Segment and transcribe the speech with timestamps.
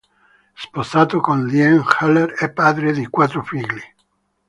[0.55, 3.83] Sposato con Lynne, Heller è padre di quattro figli.